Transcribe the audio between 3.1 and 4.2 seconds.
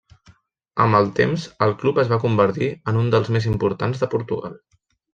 dels més importants de